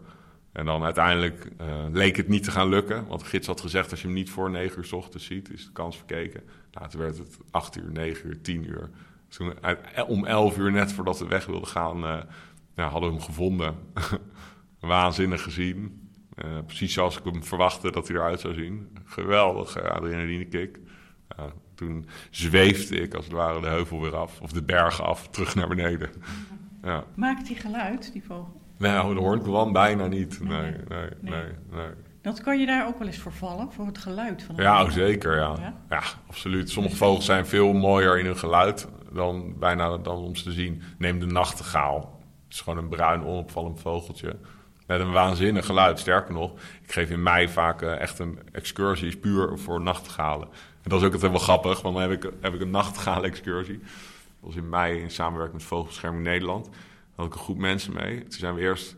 [0.53, 3.07] En dan uiteindelijk uh, leek het niet te gaan lukken.
[3.07, 5.53] Want de gids had gezegd, als je hem niet voor 9 uur s ochtends ziet,
[5.53, 6.43] is de kans verkeken.
[6.91, 8.91] Toen werd het 8 uur, 9 uur, 10 uur.
[9.29, 9.55] Toen,
[10.07, 12.27] om 11 uur, net voordat we weg wilden gaan,
[12.75, 13.75] hadden we hem gevonden.
[14.81, 16.06] Waanzinnig gezien.
[16.45, 18.99] Uh, precies zoals ik hem verwachtte dat hij eruit zou zien.
[19.05, 20.81] Geweldig uh, adrenaline kick.
[21.75, 25.55] toen zweefde ik als het ware de heuvel weer af, of de bergen af, terug
[25.55, 26.11] naar beneden.
[26.83, 27.05] Ja.
[27.15, 28.61] Maakt hij geluid, die vogel?
[28.79, 30.41] Nou, de hoorn kwam bijna niet.
[30.41, 31.45] Nee, nee, nee, nee.
[31.71, 31.91] nee.
[32.23, 35.37] Dat kan je daar ook wel eens voor vallen, voor het geluid van Ja, zeker,
[35.37, 35.55] ja.
[35.59, 35.75] ja.
[35.89, 36.03] ja.
[36.27, 36.71] absoluut.
[36.71, 40.83] Sommige vogels zijn veel mooier in hun geluid dan bijna dan om ze te zien.
[40.99, 42.21] Neem de nachtegaal.
[42.45, 44.37] Het is gewoon een bruin, onopvallend vogeltje.
[44.87, 45.99] Met een waanzinnig geluid.
[45.99, 50.49] Sterker nog, ik geef in mei vaak uh, echt een excursie puur voor nachtegalen.
[50.83, 53.79] En dat is ook altijd wel grappig, want dan heb ik, heb ik een nachtegaal-excursie.
[53.79, 53.89] Dat
[54.41, 56.65] was in mei in samenwerking met Vogelbescherming Nederland.
[56.65, 56.75] Daar
[57.15, 58.23] had ik een groep mensen mee.
[58.23, 58.97] Toen zijn we eerst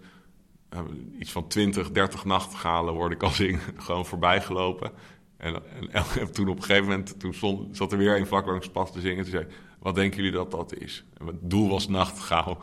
[0.69, 0.81] eh,
[1.19, 4.91] iets van 20, 30 nachtegalen word ik als in gewoon voorbij gelopen.
[5.37, 8.47] En, en, en, toen op een gegeven moment toen stond, zat er weer een vlak
[8.47, 9.23] langs pas te zingen.
[9.23, 9.47] Toen zei
[9.79, 11.05] wat denken jullie dat dat is?
[11.19, 12.59] En het doel was nachtegaal.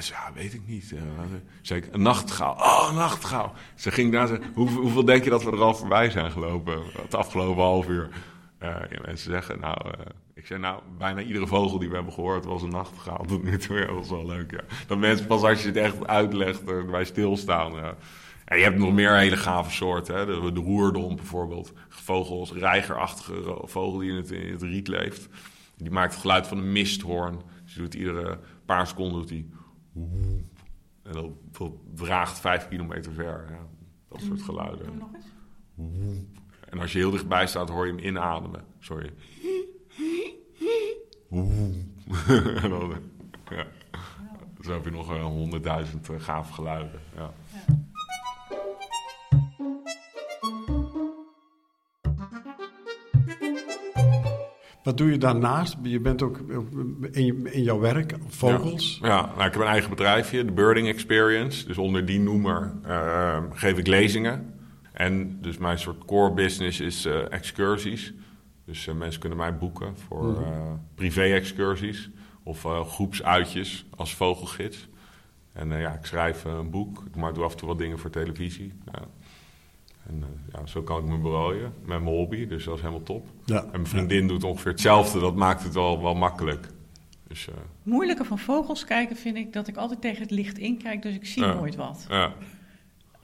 [0.00, 0.90] Ja, weet ik niet.
[0.90, 1.00] Uh,
[1.62, 2.54] zei ik, een nachtegaal.
[2.54, 3.52] Oh, een nachtegaal.
[3.74, 6.82] Ze ging daar Hoe, hoeveel denk je dat we er al voorbij zijn gelopen?
[7.02, 8.08] Het afgelopen half uur.
[8.62, 9.76] Uh, ja, mensen zeggen, nou,
[10.34, 13.24] ik zei, nou, bijna iedere vogel die we hebben gehoord was een nachtegaal.
[13.24, 14.60] Tot nu toe, dat was wel leuk, ja.
[14.86, 17.96] Dat mensen pas als je het echt uitlegt, erbij stilstaan.
[18.44, 20.16] En je hebt nog meer hele gave soorten.
[20.16, 20.26] Hè?
[20.26, 21.72] De, de roerdom bijvoorbeeld.
[21.88, 25.28] Vogels, reigerachtige vogel die in het, in het riet leeft.
[25.76, 27.40] Die maakt het geluid van een misthoorn.
[27.64, 29.46] Dus doet iedere paar seconden doet hij...
[31.02, 33.46] En dat draagt vijf kilometer ver.
[33.50, 33.66] Ja,
[34.08, 34.86] dat soort geluiden.
[34.86, 35.26] Doe nog eens.
[36.70, 38.64] En als je heel dichtbij staat, hoor je hem inademen.
[38.78, 39.12] Sorry.
[42.62, 42.94] en dan,
[43.50, 43.66] ja.
[44.60, 47.00] Zo heb je nog honderdduizend uh, gaaf geluiden.
[47.14, 47.32] Ja.
[47.52, 47.64] ja.
[54.84, 55.76] Wat doe je daarnaast?
[55.82, 56.38] Je bent ook
[57.10, 58.98] in, in jouw werk, vogels.
[59.02, 61.66] Ja, ja nou, ik heb een eigen bedrijfje, de Birding Experience.
[61.66, 64.54] Dus onder die noemer uh, geef ik lezingen.
[64.92, 68.14] En dus mijn soort core business is uh, excursies.
[68.64, 72.10] Dus uh, mensen kunnen mij boeken voor mm privé-excursies
[72.42, 74.88] of groepsuitjes als vogelgids.
[75.52, 78.72] En ja, ik schrijf een boek, ik doe af en toe wat dingen voor televisie.
[78.92, 79.02] Ja.
[80.08, 83.02] En uh, ja, zo kan ik me berooien met mijn hobby, dus dat is helemaal
[83.02, 83.26] top.
[83.44, 83.62] Ja.
[83.62, 86.66] En mijn vriendin doet ongeveer hetzelfde, dat maakt het wel, wel makkelijk.
[87.28, 91.02] Dus, uh, Moeilijke van vogels kijken vind ik dat ik altijd tegen het licht inkijk,
[91.02, 92.06] dus ik zie nooit wat.
[92.08, 92.32] Ja.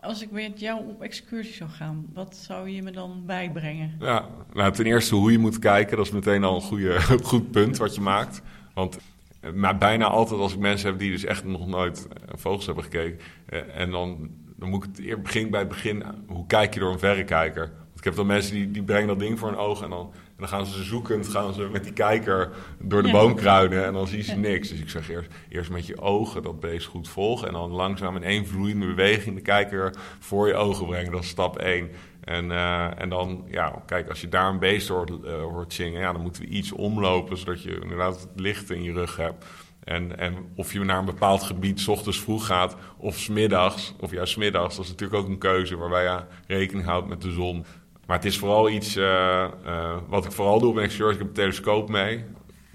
[0.00, 3.96] Als ik met jou op excursie zou gaan, wat zou je me dan bijbrengen?
[3.98, 7.50] Ja, nou, ten eerste hoe je moet kijken, dat is meteen al een goede, goed
[7.50, 8.42] punt wat je maakt.
[8.74, 8.98] Want
[9.40, 12.84] eh, maar bijna altijd als ik mensen heb die dus echt nog nooit vogels hebben
[12.84, 13.18] gekeken...
[13.74, 16.02] en dan dan moet ik het begin bij het begin.
[16.26, 17.62] Hoe kijk je door een verrekijker?
[17.62, 20.10] Want ik heb dan mensen die, die brengen dat ding voor hun ogen en dan,
[20.12, 23.14] en dan gaan ze zoekend, gaan ze met die kijker door de ja.
[23.14, 24.68] boomkruiden en dan zien ze niks.
[24.68, 28.16] Dus ik zeg eerst, eerst met je ogen dat beest goed volgen en dan langzaam
[28.16, 31.12] in één vloeiende beweging de kijker voor je ogen brengen.
[31.12, 31.90] Dat is stap 1.
[32.20, 36.00] En, uh, en dan, ja, kijk, als je daar een beest hoort, uh, hoort zingen,
[36.00, 39.44] ja, dan moeten we iets omlopen, zodat je inderdaad het licht in je rug hebt.
[39.84, 44.10] En, en of je naar een bepaald gebied s ochtends vroeg gaat of smiddags, of
[44.10, 47.64] juist smiddags, dat is natuurlijk ook een keuze waarbij je rekening houdt met de zon.
[48.06, 51.12] Maar het is vooral iets uh, uh, wat ik vooral doe op een excursie.
[51.12, 52.24] Ik heb een telescoop mee.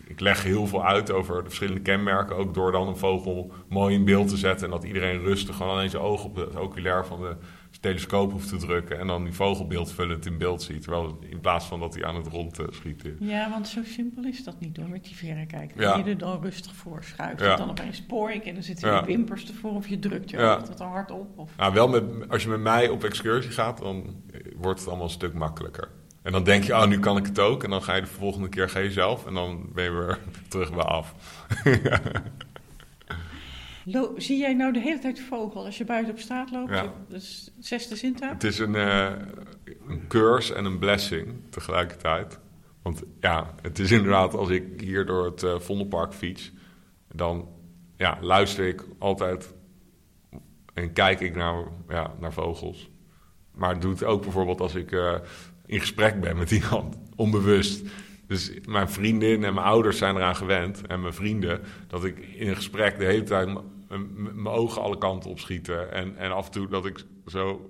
[0.07, 2.35] Ik leg heel veel uit over de verschillende kenmerken.
[2.35, 4.65] Ook door dan een vogel mooi in beeld te zetten.
[4.65, 7.35] En dat iedereen rustig gewoon alleen zijn oog op het oculair van de
[7.79, 10.81] telescoop hoeft te drukken en dan die vogelbeeldvullend in beeld ziet.
[10.81, 13.03] Terwijl in plaats van dat hij aan het rond uh, schiet.
[13.19, 15.81] Ja, want zo simpel is dat niet door met die verrekijker.
[15.81, 15.97] Ja.
[15.97, 17.41] Je er dan rustig voor schuift.
[17.41, 17.55] Ja.
[17.55, 19.05] Dan opeens spoor ik en dan zitten ja.
[19.05, 20.57] wimpers ervoor of je drukt je ja.
[20.57, 21.37] dat hard op.
[21.37, 21.51] Of...
[21.57, 24.23] Nou, wel met, als je met mij op excursie gaat, dan
[24.55, 25.89] wordt het allemaal een stuk makkelijker.
[26.21, 27.63] En dan denk je, oh, nu kan ik het ook.
[27.63, 30.19] En dan ga je de volgende keer ga je zelf en dan ben je weer
[30.49, 31.15] terug bij af.
[34.17, 36.71] zie jij nou de hele tijd vogel als je buiten op straat loopt?
[36.71, 36.93] Ja.
[37.07, 38.33] Dus zesde zintuig?
[38.33, 39.11] Het is een, uh,
[39.87, 42.39] een curse en een blessing tegelijkertijd.
[42.81, 46.51] Want ja, het is inderdaad als ik hier door het uh, Vondelpark fiets,
[47.13, 47.47] dan
[47.97, 49.53] ja, luister ik altijd
[50.73, 52.89] en kijk ik naar, ja, naar vogels.
[53.51, 55.15] Maar het doet ook bijvoorbeeld als ik uh,
[55.65, 57.85] in gesprek ben met iemand, onbewust.
[58.27, 62.47] Dus mijn vriendin en mijn ouders zijn eraan gewend, en mijn vrienden, dat ik in
[62.47, 63.49] een gesprek de hele tijd
[63.87, 65.91] mijn ogen alle kanten op schieten.
[65.91, 67.69] En, en af en toe dat ik zo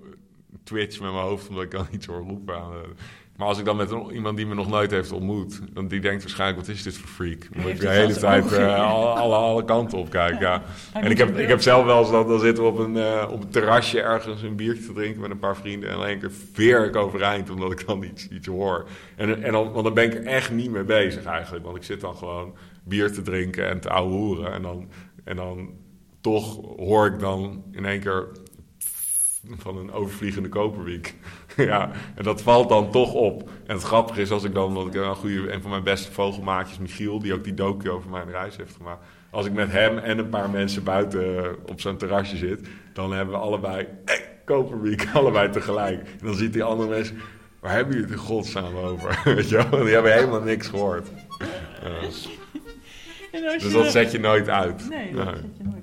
[0.64, 2.56] twitch met mijn hoofd omdat ik dan iets hoor roepen.
[2.56, 2.72] Aan,
[3.36, 6.22] maar als ik dan met iemand die me nog nooit heeft ontmoet, dan die denkt
[6.22, 7.48] waarschijnlijk: wat is dit voor freak?
[7.52, 10.40] Dan moet ik de hele tijd uh, alle, alle, kanten op kijken.
[10.40, 10.62] Ja.
[10.92, 13.28] En ik heb, ik heb zelf wel eens dat dan zitten we op een, uh,
[13.30, 15.90] op een terrasje ergens een biertje te drinken met een paar vrienden.
[15.90, 18.86] En dan één keer veer ik overeind omdat ik dan iets, iets hoor.
[19.16, 21.64] En, en dan, want dan ben ik er echt niet mee bezig eigenlijk.
[21.64, 24.52] Want ik zit dan gewoon bier te drinken en te ouwehoeren.
[24.52, 24.88] En dan,
[25.24, 25.70] en dan
[26.26, 28.28] toch hoor ik dan in één keer
[29.56, 31.14] van een overvliegende koperwiek.
[31.56, 33.50] ja, en dat valt dan toch op.
[33.66, 36.12] En het grappige is, als ik dan, want ik een goede, een van mijn beste
[36.12, 39.04] vogelmaatjes, Michiel, die ook die docu over mijn reis heeft gemaakt.
[39.30, 43.34] Als ik met hem en een paar mensen buiten op zo'n terrasje zit, dan hebben
[43.34, 46.00] we allebei, hey, koperwiek, allebei tegelijk.
[46.00, 47.20] En dan ziet die andere mensen,
[47.60, 49.20] waar hebben jullie het in godsnaam over?
[49.34, 49.84] Weet je wel?
[49.84, 51.08] Die hebben helemaal niks gehoord.
[53.60, 54.88] dus dat zet je nooit uit.
[54.88, 55.75] Nee, dat zet je nooit uit.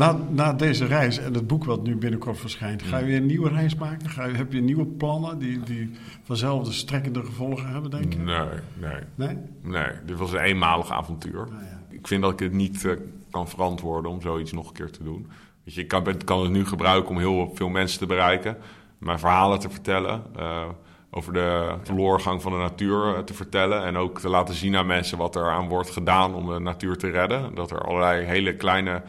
[0.00, 3.26] Na, na deze reis en het boek wat nu binnenkort verschijnt, ga je weer een
[3.26, 4.08] nieuwe reis maken?
[4.10, 5.90] Ga je, heb je nieuwe plannen die, die
[6.22, 8.18] vanzelf de strekkende gevolgen hebben, denk je?
[8.18, 8.36] Nee,
[8.78, 9.00] nee.
[9.14, 9.36] Nee?
[9.62, 11.46] Nee, dit was een eenmalig avontuur.
[11.50, 11.80] Nou ja.
[11.90, 12.92] Ik vind dat ik het niet eh,
[13.30, 15.26] kan verantwoorden om zoiets nog een keer te doen.
[15.64, 18.56] Weet je, ik kan, het- kan het nu gebruiken om heel veel mensen te bereiken.
[18.98, 20.22] Mijn verhalen te vertellen.
[20.36, 20.62] eh,
[21.12, 23.84] over de verloorgang van de natuur eh, te vertellen.
[23.84, 26.96] En ook te laten zien aan mensen wat er aan wordt gedaan om de natuur
[26.96, 27.54] te redden.
[27.54, 29.02] Dat er allerlei hele kleine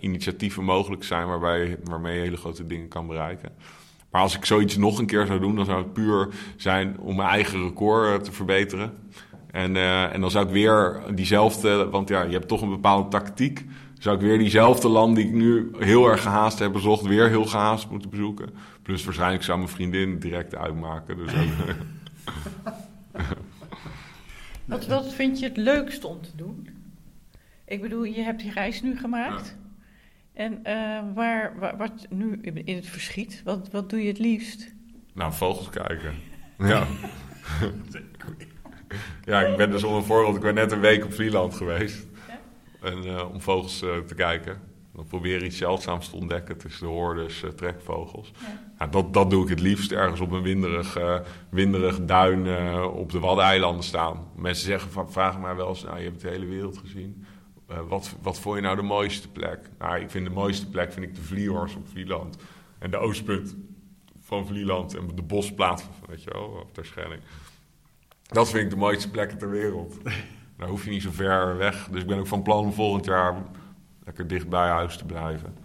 [0.00, 3.52] initiatieven mogelijk zijn waarbij, waarmee je hele grote dingen kan bereiken.
[4.10, 7.16] Maar als ik zoiets nog een keer zou doen, dan zou het puur zijn om
[7.16, 8.92] mijn eigen record eh, te verbeteren.
[9.50, 13.08] En, eh, en dan zou ik weer diezelfde, want ja, je hebt toch een bepaalde
[13.08, 13.64] tactiek.
[13.98, 17.44] Zou ik weer diezelfde land die ik nu heel erg gehaast heb bezocht, weer heel
[17.46, 18.50] gehaast moeten bezoeken.
[18.82, 21.16] Plus waarschijnlijk zou mijn vriendin direct uitmaken.
[21.16, 21.76] Dus ook-
[24.64, 26.68] Wat, wat vind je het leukste om te doen?
[27.64, 29.56] Ik bedoel, je hebt die reis nu gemaakt.
[30.32, 34.74] En eh, waar, waar, wat nu in het verschiet, wat, wat doe je het liefst?
[35.14, 36.14] Nou, vogels kijken.
[36.58, 36.86] Ja.
[39.24, 42.06] ja, ik ben dus om een voorbeeld, ik ben net een week op Vlieland geweest.
[42.82, 44.60] En, eh, om vogels eh, te kijken.
[44.94, 48.32] Dan probeer je iets zeldzaams te ontdekken tussen de hordes eh, trekvogels.
[48.78, 50.98] Ja, dat, dat doe ik het liefst ergens op een winderig,
[51.50, 52.46] winderig duin
[52.84, 54.26] op de Waddeneilanden staan.
[54.36, 57.24] Mensen zeggen, vragen mij wel eens, nou je hebt de hele wereld gezien.
[57.66, 59.70] Eh, wat, wat vond je nou de mooiste plek?
[59.78, 62.36] Nou, ik vind de mooiste plek vind ik de Vliehorst op Vlieland.
[62.78, 63.56] En de oostpunt
[64.20, 67.22] van Vlieland en de bosplaat, weet je wel, op Terschelling.
[68.22, 69.98] Dat vind ik de mooiste plekken ter wereld.
[70.56, 71.88] Daar hoef je niet zo ver weg.
[71.90, 73.42] Dus ik ben ook van plan om volgend jaar
[74.04, 75.56] lekker dicht bij huis te blijven.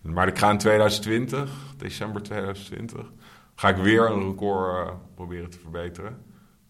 [0.00, 3.12] Maar ik ga in 2020, december 2020,
[3.54, 6.18] ga ik weer een record eh, proberen te verbeteren.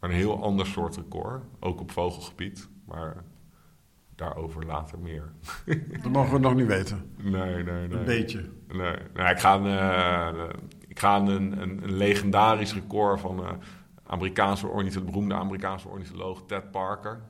[0.00, 2.68] Maar een heel ander soort record, ook op vogelgebied.
[2.84, 3.24] Maar
[4.24, 5.32] daarover later meer.
[6.02, 7.14] Dat mogen we nog niet weten.
[7.22, 7.98] Nee, nee, nee.
[7.98, 8.48] Een beetje.
[8.68, 10.44] Nee, nee ik ga een, eh,
[10.88, 13.50] ik ga een, een, een legendarisch record van eh
[14.06, 17.20] Amerikaanse ornitholoog, de beroemde Amerikaanse ornitholoog Ted Parker.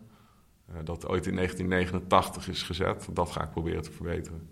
[0.68, 3.08] eh, dat ooit in 1989 is gezet.
[3.12, 4.48] Dat ga ik proberen te verbeteren.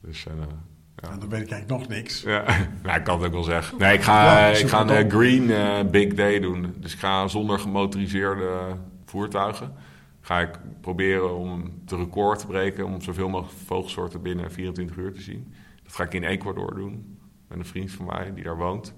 [0.00, 2.22] Dus Ja, dan weet ik eigenlijk nog niks.
[2.22, 2.44] ja,
[2.82, 3.78] nou, ik kan het ook wel zeggen.
[3.78, 5.46] Nee, ik ga, Ja, ik ga een green
[5.90, 6.74] big day doen.
[6.76, 9.72] Dus ik ga zonder gemotoriseerde voertuigen.
[10.20, 12.84] Ga ik proberen om te record te breken.
[12.84, 15.54] Om zoveel mogelijk vogelsoorten binnen 24 uur te zien.
[15.82, 17.18] Dat ga ik in Ecuador doen.
[17.48, 18.94] Met een vriend van mij die daar woont.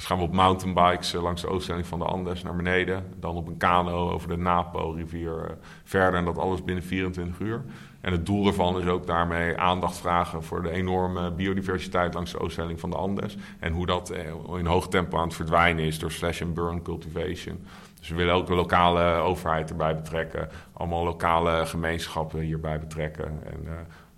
[0.00, 3.04] Dus gaan we op mountainbikes eh, langs de ooststelling van de Andes naar beneden.
[3.16, 6.18] Dan op een kano over de Napo-rivier eh, verder.
[6.18, 7.64] En dat alles binnen 24 uur.
[8.00, 12.38] En het doel daarvan is ook daarmee aandacht vragen voor de enorme biodiversiteit langs de
[12.38, 13.36] oosthelling van de Andes.
[13.58, 16.82] En hoe dat eh, in hoog tempo aan het verdwijnen is door slash and burn
[16.82, 17.66] cultivation.
[18.00, 20.48] Dus we willen ook de lokale overheid erbij betrekken.
[20.72, 23.42] Allemaal lokale gemeenschappen hierbij betrekken.
[23.44, 23.72] En eh,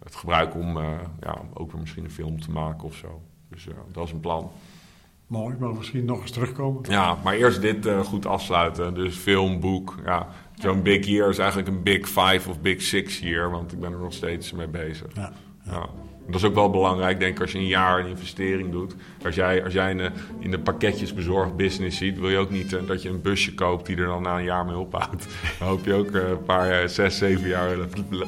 [0.05, 0.85] het gebruiken om eh,
[1.21, 3.23] ja, ook weer misschien een film te maken of zo.
[3.49, 4.51] Dus eh, dat is een plan.
[5.27, 6.91] Mooi, maar misschien nog eens terugkomen.
[6.91, 8.95] Ja, maar eerst dit eh, goed afsluiten.
[8.95, 9.95] Dus film, boek.
[10.05, 13.51] Ja, zo'n big year is eigenlijk een big five of big six year.
[13.51, 15.15] Want ik ben er nog steeds mee bezig.
[15.15, 15.33] Ja.
[15.65, 15.87] Ja.
[16.27, 18.95] Dat is ook wel belangrijk, denk ik, als je een jaar een investering doet.
[19.25, 20.59] Als jij, als jij in, de, in de
[21.57, 24.23] business ziet, wil je ook niet eh, dat je een busje koopt die er dan
[24.23, 25.27] na een jaar mee ophoudt.
[25.59, 27.77] Dan hoop je ook eh, een paar, eh, zes, zeven jaar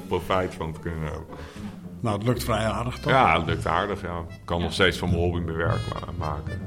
[0.09, 1.27] profijt van te kunnen hebben.
[2.01, 3.13] Nou, het lukt vrij aardig toch?
[3.13, 4.03] Ja, het lukt aardig.
[4.03, 4.19] Ja.
[4.29, 6.61] Ik kan nog steeds van mijn hobby mijn werk ma- maken.